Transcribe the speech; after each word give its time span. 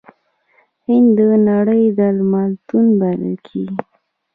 هند 0.85 1.09
د 1.17 1.19
نړۍ 1.49 1.83
درملتون 1.97 2.85
بلل 2.99 3.35
کیږي. 3.47 3.79